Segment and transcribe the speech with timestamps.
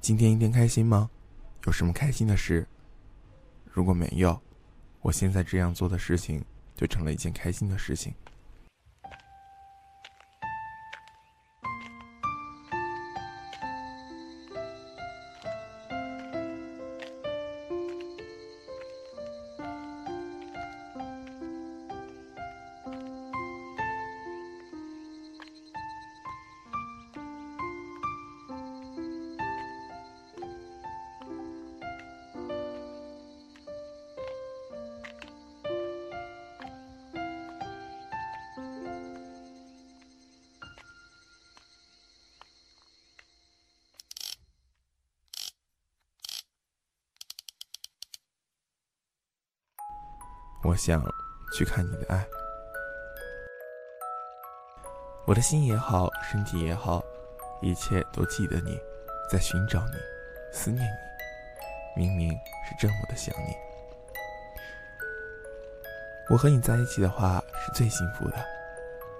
[0.00, 1.10] 今天一天开心吗？
[1.66, 2.66] 有什么开心的事？
[3.66, 4.40] 如果没有，
[5.02, 6.42] 我现在这样做的事情
[6.74, 8.14] 就成了一件开心的事情。
[50.62, 51.02] 我想
[51.54, 52.22] 去看你的爱，
[55.24, 57.02] 我的心也好，身体也好，
[57.62, 58.78] 一切都记得你，
[59.30, 59.94] 在寻找你，
[60.52, 60.86] 思念
[61.96, 63.56] 你，明明是这么的想你。
[66.28, 68.36] 我和你在一起的话是最幸福的，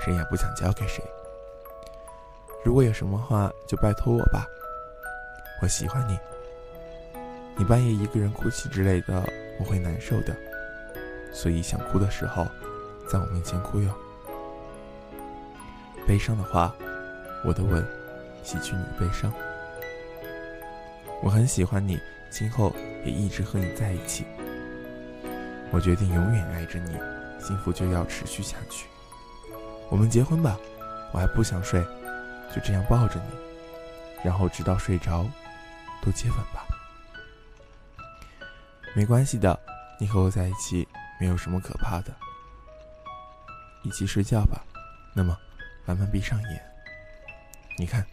[0.00, 1.02] 谁也不想交给谁。
[2.64, 4.46] 如果有什么话，就拜托我吧。
[5.60, 6.16] 我喜欢你，
[7.56, 9.20] 你半夜一个人哭泣之类的，
[9.58, 10.34] 我会难受的。
[11.34, 12.46] 所以想哭的时候，
[13.06, 13.90] 在我面前哭哟。
[16.06, 16.72] 悲伤的话，
[17.44, 17.84] 我的吻
[18.44, 19.32] 洗去你的悲伤。
[21.22, 21.98] 我很喜欢你，
[22.30, 22.74] 今后
[23.04, 24.24] 也一直和你在一起。
[25.70, 26.92] 我决定永远爱着你，
[27.40, 28.86] 幸福就要持续下去。
[29.90, 30.56] 我们结婚吧，
[31.12, 31.82] 我还不想睡，
[32.54, 33.36] 就这样抱着你，
[34.22, 35.26] 然后直到睡着，
[36.00, 36.64] 都接吻吧。
[38.94, 39.58] 没关系的，
[39.98, 40.86] 你和我在一起。
[41.20, 42.14] 没有什么可怕的，
[43.82, 44.64] 一起睡觉吧。
[45.14, 45.38] 那么，
[45.84, 46.62] 慢慢闭上眼。
[47.78, 48.04] 你看，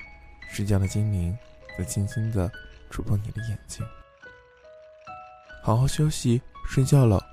[0.49, 1.37] 睡觉的精灵
[1.77, 2.51] 在轻轻的
[2.89, 3.85] 触碰你的眼睛。
[5.63, 7.23] 好好休息，睡觉了。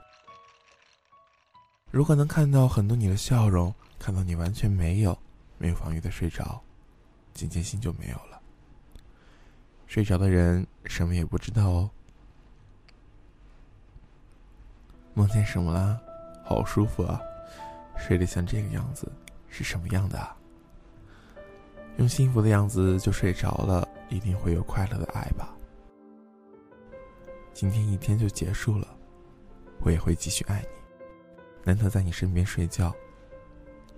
[1.90, 5.18] 如果能看到很多你的笑容，看到你完全没有、
[5.56, 6.62] 没有防御的睡着，
[7.32, 8.40] 今天心就没有了。
[9.86, 11.90] 睡着的人什么也不知道哦。
[15.18, 16.00] 梦见什么了？
[16.44, 17.20] 好舒服啊！
[17.96, 19.10] 睡得像这个样子，
[19.48, 20.36] 是什么样的啊？
[21.96, 25.52] 用幸福的样子就睡着了，一定会有快乐的爱吧。
[27.52, 28.86] 今天一天就结束了，
[29.80, 30.68] 我也会继续爱你，
[31.64, 32.94] 难得在你身边睡觉。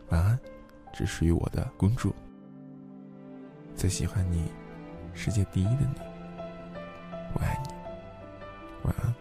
[0.08, 0.40] 晚安，
[0.90, 2.14] 只属于我的公主。
[3.76, 4.50] 最喜欢你，
[5.12, 6.00] 世界第一的你，
[7.34, 7.74] 我爱你。
[8.84, 9.19] 晚安。